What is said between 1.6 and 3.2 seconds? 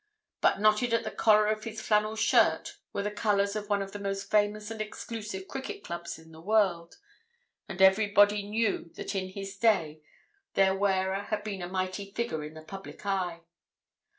his flannel shirt were the